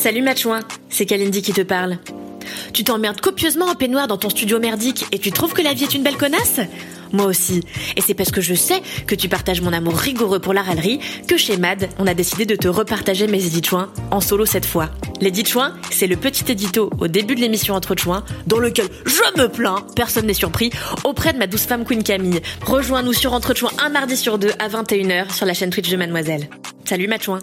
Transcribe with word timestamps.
Salut 0.00 0.22
Matchouin, 0.22 0.60
c'est 0.88 1.04
Kalindi 1.04 1.42
qui 1.42 1.52
te 1.52 1.60
parle. 1.60 1.98
Tu 2.72 2.84
t'emmerdes 2.84 3.20
copieusement 3.20 3.66
en 3.66 3.74
peignoir 3.74 4.08
dans 4.08 4.16
ton 4.16 4.30
studio 4.30 4.58
merdique 4.58 5.04
et 5.12 5.18
tu 5.18 5.30
trouves 5.30 5.52
que 5.52 5.60
la 5.60 5.74
vie 5.74 5.84
est 5.84 5.94
une 5.94 6.02
belle 6.02 6.16
connasse? 6.16 6.58
Moi 7.12 7.26
aussi. 7.26 7.62
Et 7.98 8.00
c'est 8.00 8.14
parce 8.14 8.30
que 8.30 8.40
je 8.40 8.54
sais 8.54 8.80
que 9.06 9.14
tu 9.14 9.28
partages 9.28 9.60
mon 9.60 9.74
amour 9.74 9.94
rigoureux 9.94 10.38
pour 10.38 10.54
la 10.54 10.62
râlerie 10.62 11.00
que 11.28 11.36
chez 11.36 11.58
MAD, 11.58 11.90
on 11.98 12.06
a 12.06 12.14
décidé 12.14 12.46
de 12.46 12.56
te 12.56 12.66
repartager 12.66 13.26
mes 13.26 13.44
éditchoins 13.44 13.92
en 14.10 14.22
solo 14.22 14.46
cette 14.46 14.64
fois. 14.64 14.88
L'éditchoin, 15.20 15.74
c'est 15.90 16.06
le 16.06 16.16
petit 16.16 16.50
édito 16.50 16.88
au 16.98 17.06
début 17.06 17.34
de 17.34 17.42
l'émission 17.42 17.74
Entre 17.74 17.94
Chouins 17.94 18.24
dans 18.46 18.58
lequel 18.58 18.86
je 19.04 19.38
me 19.38 19.48
plains, 19.48 19.84
personne 19.96 20.24
n'est 20.24 20.32
surpris, 20.32 20.70
auprès 21.04 21.34
de 21.34 21.38
ma 21.38 21.46
douce 21.46 21.66
femme 21.66 21.84
Queen 21.84 22.02
Camille. 22.02 22.40
Rejoins-nous 22.64 23.12
sur 23.12 23.34
Entre 23.34 23.54
Chouins 23.54 23.72
un 23.84 23.90
mardi 23.90 24.16
sur 24.16 24.38
deux 24.38 24.52
à 24.60 24.70
21h 24.70 25.34
sur 25.34 25.44
la 25.44 25.52
chaîne 25.52 25.68
Twitch 25.68 25.90
de 25.90 25.96
Mademoiselle. 25.98 26.48
Salut 26.86 27.06
Matchouin 27.06 27.40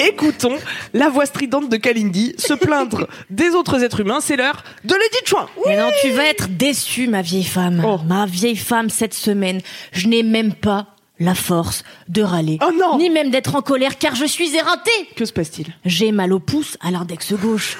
écoutons 0.00 0.56
la 0.94 1.08
voix 1.08 1.26
stridente 1.26 1.68
de 1.68 1.76
Kalindi 1.76 2.34
se 2.38 2.54
plaindre 2.54 3.06
des 3.30 3.50
autres 3.50 3.82
êtres 3.82 4.00
humains. 4.00 4.20
C'est 4.20 4.36
l'heure 4.36 4.64
de 4.84 4.94
l'édit 4.94 5.24
Chouin. 5.26 5.48
Mais 5.66 5.76
non, 5.76 5.90
tu 6.02 6.10
vas 6.10 6.24
être 6.24 6.48
déçue, 6.48 7.08
ma 7.08 7.22
vieille 7.22 7.44
femme. 7.44 7.82
Oh. 7.86 7.98
Ma 8.06 8.26
vieille 8.26 8.56
femme, 8.56 8.90
cette 8.90 9.14
semaine, 9.14 9.60
je 9.92 10.08
n'ai 10.08 10.22
même 10.22 10.54
pas 10.54 10.86
la 11.20 11.34
force 11.34 11.84
de 12.08 12.22
râler. 12.22 12.58
Oh 12.66 12.72
non 12.72 12.98
Ni 12.98 13.10
même 13.10 13.30
d'être 13.30 13.54
en 13.54 13.62
colère, 13.62 13.98
car 13.98 14.14
je 14.14 14.24
suis 14.24 14.56
éreintée. 14.56 14.90
Que 15.14 15.26
se 15.26 15.32
passe-t-il? 15.32 15.68
J'ai 15.84 16.12
mal 16.12 16.32
au 16.32 16.40
pouce, 16.40 16.78
à 16.80 16.90
l'index 16.90 17.34
gauche. 17.34 17.76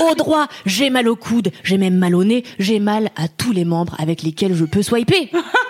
au 0.00 0.14
droit, 0.16 0.46
j'ai 0.64 0.90
mal 0.90 1.08
au 1.08 1.16
coude, 1.16 1.50
j'ai 1.64 1.76
même 1.76 1.96
mal 1.96 2.14
au 2.14 2.24
nez, 2.24 2.44
j'ai 2.58 2.78
mal 2.78 3.10
à 3.16 3.26
tous 3.28 3.52
les 3.52 3.64
membres 3.64 3.96
avec 3.98 4.22
lesquels 4.22 4.54
je 4.54 4.64
peux 4.64 4.82
swiper. 4.82 5.30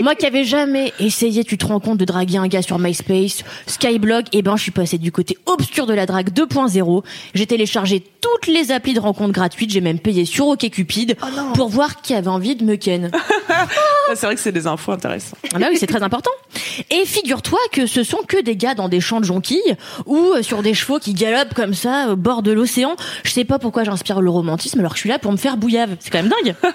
Moi 0.00 0.14
qui 0.14 0.26
avais 0.26 0.44
jamais 0.44 0.92
essayé, 1.00 1.44
tu 1.44 1.58
te 1.58 1.66
rends 1.66 1.80
compte, 1.80 1.98
de 1.98 2.04
draguer 2.04 2.38
un 2.38 2.48
gars 2.48 2.62
sur 2.62 2.78
MySpace, 2.78 3.42
Skyblog, 3.66 4.26
et 4.32 4.42
ben 4.42 4.56
je 4.56 4.62
suis 4.62 4.70
passée 4.70 4.98
du 4.98 5.10
côté 5.12 5.38
obscur 5.46 5.86
de 5.86 5.94
la 5.94 6.06
drague 6.06 6.30
2.0. 6.30 7.02
J'ai 7.34 7.46
téléchargé 7.46 8.02
toutes 8.20 8.46
les 8.46 8.72
applis 8.72 8.94
de 8.94 9.00
rencontres 9.00 9.32
gratuites, 9.32 9.70
j'ai 9.70 9.80
même 9.80 9.98
payé 9.98 10.24
sur 10.24 10.48
OkCupid 10.48 11.16
pour 11.54 11.68
voir 11.68 12.02
qui 12.02 12.14
avait 12.14 12.28
envie 12.28 12.56
de 12.56 12.64
me 12.64 12.76
ken. 12.76 13.10
Ah, 14.08 14.14
C'est 14.14 14.26
vrai 14.26 14.34
que 14.36 14.40
c'est 14.40 14.52
des 14.52 14.66
infos 14.66 14.92
intéressantes. 14.92 15.38
Ah 15.54 15.58
bah 15.58 15.66
oui, 15.70 15.78
c'est 15.78 15.86
très 15.86 16.02
important. 16.02 16.30
Et 16.90 17.04
figure-toi 17.06 17.58
que 17.72 17.86
ce 17.86 18.04
sont 18.04 18.18
que 18.26 18.40
des 18.40 18.54
gars 18.56 18.74
dans 18.74 18.88
des 18.88 19.00
champs 19.00 19.18
de 19.18 19.24
jonquilles 19.24 19.76
ou 20.04 20.16
euh, 20.16 20.42
sur 20.42 20.62
des 20.62 20.74
chevaux 20.74 20.98
qui 20.98 21.12
galopent 21.12 21.54
comme 21.54 21.74
ça 21.74 22.10
au 22.10 22.16
bord 22.16 22.42
de 22.42 22.52
l'océan. 22.52 22.94
Je 23.24 23.30
sais 23.30 23.44
pas 23.44 23.58
pourquoi 23.58 23.82
j'inspire 23.84 24.20
le 24.20 24.30
romantisme 24.30 24.78
alors 24.78 24.92
que 24.92 24.96
je 24.96 25.00
suis 25.00 25.08
là 25.08 25.18
pour 25.18 25.32
me 25.32 25.36
faire 25.36 25.56
bouillave. 25.56 25.96
C'est 26.00 26.10
quand 26.10 26.22
même 26.22 26.30
dingue. 26.44 26.54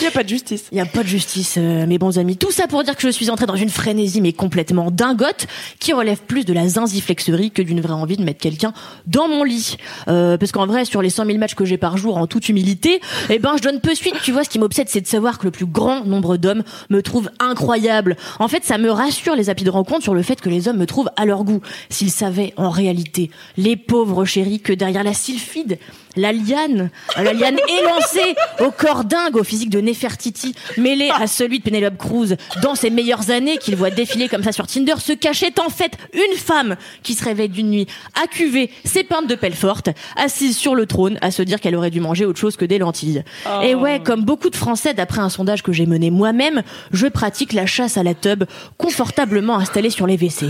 Il 0.00 0.02
n'y 0.02 0.06
a 0.06 0.10
pas 0.10 0.22
de 0.22 0.28
justice. 0.28 0.64
Il 0.72 0.78
y 0.78 0.80
a 0.80 0.86
pas 0.86 1.02
de 1.02 1.08
justice, 1.08 1.56
euh, 1.58 1.86
mes 1.86 1.98
bons 1.98 2.18
amis. 2.18 2.36
Tout 2.44 2.50
ça 2.50 2.66
pour 2.66 2.84
dire 2.84 2.94
que 2.94 3.00
je 3.00 3.08
suis 3.08 3.30
entrée 3.30 3.46
dans 3.46 3.56
une 3.56 3.70
frénésie 3.70 4.20
mais 4.20 4.34
complètement 4.34 4.90
dingote 4.90 5.46
qui 5.78 5.94
relève 5.94 6.20
plus 6.20 6.44
de 6.44 6.52
la 6.52 6.68
zinziflexerie 6.68 7.50
que 7.50 7.62
d'une 7.62 7.80
vraie 7.80 7.94
envie 7.94 8.18
de 8.18 8.22
mettre 8.22 8.38
quelqu'un 8.38 8.74
dans 9.06 9.28
mon 9.28 9.44
lit. 9.44 9.78
Euh, 10.08 10.36
parce 10.36 10.52
qu'en 10.52 10.66
vrai, 10.66 10.84
sur 10.84 11.00
les 11.00 11.08
100 11.08 11.24
000 11.24 11.38
matchs 11.38 11.54
que 11.54 11.64
j'ai 11.64 11.78
par 11.78 11.96
jour, 11.96 12.18
en 12.18 12.26
toute 12.26 12.50
humilité, 12.50 13.00
eh 13.30 13.38
ben 13.38 13.54
je 13.56 13.62
donne 13.62 13.80
peu 13.80 13.94
suite. 13.94 14.16
Tu 14.22 14.30
vois, 14.30 14.44
ce 14.44 14.50
qui 14.50 14.58
m'obsède, 14.58 14.90
c'est 14.90 15.00
de 15.00 15.06
savoir 15.06 15.38
que 15.38 15.44
le 15.44 15.52
plus 15.52 15.64
grand 15.64 16.04
nombre 16.04 16.36
d'hommes 16.36 16.64
me 16.90 17.00
trouvent 17.00 17.30
incroyable. 17.40 18.14
En 18.38 18.48
fait, 18.48 18.62
ça 18.62 18.76
me 18.76 18.90
rassure 18.90 19.36
les 19.36 19.48
applis 19.48 19.64
de 19.64 19.70
rencontre 19.70 20.02
sur 20.02 20.12
le 20.12 20.20
fait 20.20 20.38
que 20.38 20.50
les 20.50 20.68
hommes 20.68 20.76
me 20.76 20.86
trouvent 20.86 21.10
à 21.16 21.24
leur 21.24 21.44
goût. 21.44 21.62
S'ils 21.88 22.10
savaient 22.10 22.52
en 22.58 22.68
réalité, 22.68 23.30
les 23.56 23.76
pauvres 23.76 24.26
chéris, 24.26 24.60
que 24.60 24.74
derrière 24.74 25.02
la 25.02 25.14
sylphide, 25.14 25.78
la 26.16 26.32
liane, 26.32 26.90
la 27.16 27.32
liane 27.32 27.58
élancée 27.68 28.34
au 28.60 28.70
corps 28.70 29.04
dingue, 29.04 29.36
au 29.36 29.44
physique 29.44 29.70
de 29.70 29.80
Nefertiti, 29.80 30.54
mêlé 30.76 31.10
à 31.10 31.26
celui 31.26 31.58
de 31.58 31.64
Penelope 31.64 31.96
Cruz 31.96 32.36
dans 32.62 32.74
ses 32.74 32.90
meilleures 32.90 33.30
années 33.30 33.58
qu'il 33.58 33.76
voit 33.76 33.90
défiler 33.90 34.28
comme 34.28 34.42
ça 34.42 34.52
sur 34.52 34.66
Tinder, 34.66 34.94
se 34.98 35.12
cachait 35.12 35.58
en 35.60 35.70
fait 35.70 35.92
une 36.12 36.36
femme 36.36 36.76
qui 37.02 37.14
se 37.14 37.24
réveille 37.24 37.48
d'une 37.48 37.70
nuit 37.70 37.86
accuvée, 38.22 38.70
ses 38.84 39.04
pintes 39.04 39.28
de 39.28 39.34
pelle 39.34 39.54
forte, 39.54 39.88
assise 40.16 40.56
sur 40.56 40.74
le 40.74 40.86
trône, 40.86 41.18
à 41.20 41.30
se 41.30 41.42
dire 41.42 41.60
qu'elle 41.60 41.76
aurait 41.76 41.90
dû 41.90 42.00
manger 42.00 42.24
autre 42.24 42.38
chose 42.38 42.56
que 42.56 42.64
des 42.64 42.78
lentilles. 42.78 43.24
Et 43.62 43.74
ouais, 43.74 44.00
comme 44.02 44.24
beaucoup 44.24 44.50
de 44.50 44.56
Français, 44.56 44.94
d'après 44.94 45.20
un 45.20 45.28
sondage 45.28 45.62
que 45.62 45.72
j'ai 45.72 45.86
mené 45.86 46.10
moi-même, 46.10 46.62
je 46.92 47.06
pratique 47.06 47.52
la 47.52 47.66
chasse 47.66 47.96
à 47.96 48.02
la 48.02 48.14
tub, 48.14 48.44
confortablement 48.78 49.56
installée 49.58 49.90
sur 49.90 50.06
les 50.06 50.16
WC. 50.16 50.46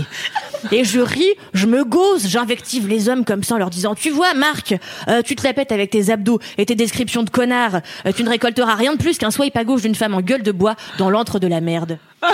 Et 0.71 0.83
je 0.83 0.99
ris, 0.99 1.33
je 1.53 1.65
me 1.65 1.83
gauze, 1.83 2.27
j'invective 2.27 2.87
les 2.87 3.09
hommes 3.09 3.25
comme 3.25 3.43
ça 3.43 3.55
en 3.55 3.57
leur 3.57 3.69
disant 3.69 3.95
Tu 3.95 4.09
vois, 4.09 4.33
Marc, 4.33 4.75
euh, 5.07 5.21
tu 5.21 5.35
te 5.35 5.43
la 5.43 5.53
pètes 5.53 5.71
avec 5.71 5.91
tes 5.91 6.09
abdos 6.09 6.39
et 6.57 6.65
tes 6.65 6.75
descriptions 6.75 7.23
de 7.23 7.29
connard. 7.29 7.81
Euh, 8.05 8.11
tu 8.15 8.23
ne 8.23 8.29
récolteras 8.29 8.75
rien 8.75 8.93
de 8.93 8.97
plus 8.97 9.17
qu'un 9.17 9.31
swipe 9.31 9.55
à 9.57 9.63
gauche 9.63 9.81
d'une 9.81 9.95
femme 9.95 10.13
en 10.13 10.21
gueule 10.21 10.43
de 10.43 10.51
bois 10.51 10.75
dans 10.97 11.09
l'antre 11.09 11.39
de 11.39 11.47
la 11.47 11.61
merde. 11.61 11.97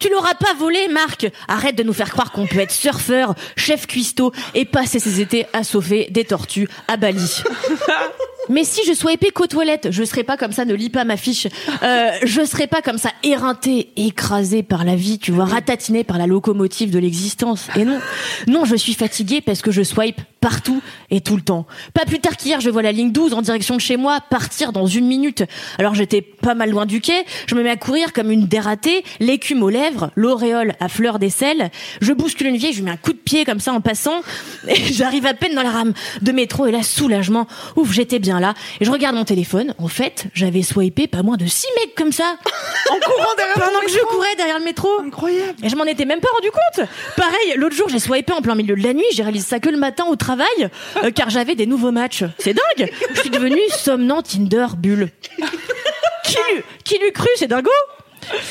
Tu 0.00 0.08
l'auras 0.10 0.34
pas 0.34 0.54
volé, 0.54 0.86
Marc. 0.88 1.28
Arrête 1.48 1.74
de 1.74 1.82
nous 1.82 1.92
faire 1.92 2.10
croire 2.10 2.30
qu'on 2.30 2.46
peut 2.46 2.60
être 2.60 2.70
surfeur, 2.70 3.34
chef 3.56 3.88
cuistot 3.88 4.32
et 4.54 4.64
passer 4.64 5.00
ses 5.00 5.20
étés 5.20 5.46
à 5.52 5.64
sauver 5.64 6.06
des 6.10 6.24
tortues 6.24 6.68
à 6.86 6.96
Bali. 6.96 7.42
Mais 8.48 8.64
si 8.64 8.80
je 8.86 8.92
sois 8.92 9.12
épée 9.12 9.30
qu'aux 9.30 9.46
toilettes, 9.46 9.88
je 9.90 10.04
serais 10.04 10.24
pas 10.24 10.36
comme 10.36 10.52
ça, 10.52 10.64
ne 10.64 10.74
lis 10.74 10.90
pas 10.90 11.04
ma 11.04 11.16
fiche. 11.16 11.46
Euh, 11.82 12.10
je 12.24 12.44
serais 12.44 12.66
pas 12.66 12.82
comme 12.82 12.98
ça, 12.98 13.10
éreinté, 13.22 13.90
écrasé 13.96 14.62
par 14.62 14.84
la 14.84 14.96
vie, 14.96 15.18
tu 15.18 15.32
vois, 15.32 15.44
ratatiné 15.44 16.04
par 16.04 16.18
la 16.18 16.26
locomotive 16.26 16.90
de 16.90 16.98
l'existence. 16.98 17.68
Et 17.76 17.84
non, 17.84 17.98
non, 18.46 18.64
je 18.64 18.76
suis 18.76 18.94
fatiguée 18.94 19.40
parce 19.40 19.62
que 19.62 19.70
je 19.70 19.82
swipe 19.82 20.20
partout 20.40 20.82
et 21.10 21.20
tout 21.20 21.36
le 21.36 21.42
temps. 21.42 21.66
Pas 21.94 22.04
plus 22.04 22.20
tard 22.20 22.36
qu'hier, 22.36 22.60
je 22.60 22.70
vois 22.70 22.82
la 22.82 22.92
ligne 22.92 23.12
12 23.12 23.34
en 23.34 23.42
direction 23.42 23.76
de 23.76 23.80
chez 23.80 23.96
moi 23.96 24.20
partir 24.20 24.72
dans 24.72 24.86
une 24.86 25.06
minute. 25.06 25.42
Alors 25.78 25.94
j'étais 25.94 26.22
pas 26.22 26.54
mal 26.54 26.70
loin 26.70 26.86
du 26.86 27.00
quai, 27.00 27.24
je 27.46 27.54
me 27.54 27.62
mets 27.62 27.70
à 27.70 27.76
courir 27.76 28.12
comme 28.12 28.30
une 28.30 28.46
dératée, 28.46 29.04
l'écume 29.20 29.62
aux 29.62 29.68
lèvres, 29.68 30.10
l'auréole 30.14 30.74
à 30.80 30.88
fleur 30.88 31.18
d'aisselle. 31.18 31.70
Je 32.00 32.12
bouscule 32.12 32.48
une 32.48 32.56
vieille, 32.56 32.72
je 32.72 32.78
lui 32.78 32.84
mets 32.84 32.92
un 32.92 32.96
coup 32.96 33.12
de 33.12 33.18
pied 33.18 33.44
comme 33.44 33.60
ça 33.60 33.72
en 33.72 33.80
passant 33.80 34.20
et 34.68 34.92
j'arrive 34.92 35.26
à 35.26 35.34
peine 35.34 35.54
dans 35.54 35.62
la 35.62 35.70
rame 35.70 35.92
de 36.22 36.32
métro 36.32 36.66
et 36.66 36.72
là, 36.72 36.82
soulagement, 36.82 37.46
ouf, 37.76 37.92
j'étais 37.92 38.18
bien 38.18 38.37
là. 38.40 38.54
Et 38.80 38.84
je 38.84 38.90
regarde 38.90 39.16
mon 39.16 39.24
téléphone, 39.24 39.74
en 39.78 39.88
fait, 39.88 40.26
j'avais 40.34 40.62
swipé 40.62 41.06
pas 41.06 41.22
moins 41.22 41.36
de 41.36 41.46
six 41.46 41.66
mecs 41.80 41.94
comme 41.94 42.12
ça. 42.12 42.36
En 42.90 42.98
courant 43.00 43.34
derrière 43.36 43.54
Pendant 43.54 43.80
que 43.80 43.90
je 43.90 43.98
courais 43.98 44.34
derrière 44.36 44.58
le 44.58 44.64
métro. 44.64 44.88
Incroyable. 45.00 45.54
Et 45.62 45.68
je 45.68 45.76
m'en 45.76 45.84
étais 45.84 46.06
même 46.06 46.20
pas 46.20 46.28
rendu 46.32 46.50
compte. 46.50 46.86
Pareil, 47.16 47.54
l'autre 47.56 47.76
jour, 47.76 47.88
j'ai 47.90 47.98
swipé 47.98 48.32
en 48.32 48.40
plein 48.40 48.54
milieu 48.54 48.76
de 48.76 48.82
la 48.82 48.94
nuit. 48.94 49.04
J'ai 49.12 49.22
réalisé 49.22 49.46
ça 49.46 49.60
que 49.60 49.68
le 49.68 49.76
matin 49.76 50.04
au 50.08 50.16
travail, 50.16 50.70
euh, 51.04 51.10
car 51.14 51.28
j'avais 51.28 51.54
des 51.54 51.66
nouveaux 51.66 51.92
matchs. 51.92 52.24
C'est 52.38 52.54
dingue. 52.54 52.90
Je 53.14 53.20
suis 53.20 53.30
devenue 53.30 53.60
somnant 53.70 54.22
Tinder 54.22 54.68
bulle. 54.78 55.10
Qui 56.24 56.36
l'eût, 56.54 56.62
qui 56.84 56.98
l'eût 56.98 57.12
cru, 57.12 57.28
c'est 57.36 57.46
dingo. 57.46 57.70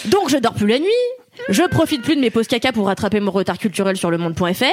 Donc 0.05 0.29
je 0.29 0.37
dors 0.37 0.55
plus 0.55 0.65
la 0.65 0.79
nuit. 0.79 0.87
Je 1.49 1.63
profite 1.63 2.01
plus 2.01 2.15
de 2.15 2.21
mes 2.21 2.29
pauses 2.29 2.47
caca 2.47 2.71
pour 2.71 2.87
rattraper 2.87 3.19
mon 3.19 3.31
retard 3.31 3.57
culturel 3.57 3.97
sur 3.97 4.11
le 4.11 4.17
monde.fr. 4.17 4.63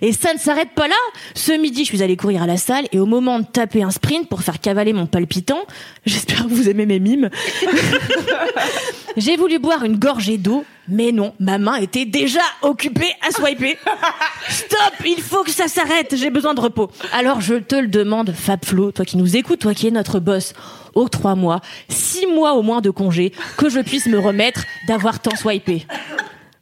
Et 0.00 0.12
ça 0.12 0.32
ne 0.32 0.38
s'arrête 0.38 0.70
pas 0.74 0.88
là. 0.88 0.94
Ce 1.34 1.52
midi, 1.52 1.80
je 1.84 1.88
suis 1.88 2.02
allée 2.02 2.16
courir 2.16 2.42
à 2.42 2.46
la 2.46 2.56
salle 2.56 2.86
et 2.92 2.98
au 2.98 3.06
moment 3.06 3.40
de 3.40 3.44
taper 3.44 3.82
un 3.82 3.90
sprint 3.90 4.28
pour 4.28 4.42
faire 4.42 4.60
cavaler 4.60 4.92
mon 4.92 5.06
palpitant, 5.06 5.60
j'espère 6.06 6.44
que 6.44 6.48
vous 6.48 6.68
aimez 6.68 6.86
mes 6.86 7.00
mimes, 7.00 7.30
j'ai 9.16 9.36
voulu 9.36 9.58
boire 9.58 9.84
une 9.84 9.96
gorgée 9.96 10.38
d'eau, 10.38 10.64
mais 10.88 11.12
non, 11.12 11.34
ma 11.38 11.58
main 11.58 11.76
était 11.76 12.04
déjà 12.04 12.40
occupée 12.62 13.12
à 13.26 13.30
swiper. 13.30 13.78
Stop, 14.48 14.94
il 15.06 15.20
faut 15.22 15.44
que 15.44 15.50
ça 15.50 15.68
s'arrête, 15.68 16.16
j'ai 16.16 16.30
besoin 16.30 16.54
de 16.54 16.60
repos. 16.60 16.90
Alors 17.12 17.40
je 17.40 17.54
te 17.54 17.76
le 17.76 17.88
demande, 17.88 18.32
Fab 18.32 18.64
Flo, 18.64 18.90
toi 18.90 19.04
qui 19.04 19.16
nous 19.16 19.36
écoutes, 19.36 19.60
toi 19.60 19.74
qui 19.74 19.88
es 19.88 19.90
notre 19.90 20.18
boss, 20.18 20.54
aux 20.94 21.08
trois 21.08 21.34
mois, 21.34 21.60
six 21.88 22.26
mois 22.26 22.54
au 22.54 22.62
moins 22.62 22.80
de 22.80 22.90
congé, 22.90 23.32
que 23.56 23.68
je 23.68 23.80
puisse 23.80 24.06
me 24.06 24.18
remettre 24.18 24.64
d'avoir 24.86 25.20
tant 25.20 25.36
swipé. 25.36 25.86